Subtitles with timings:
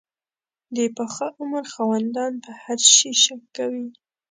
[0.75, 3.87] د پاخه عمر خاوندان په هر شي شک کوي.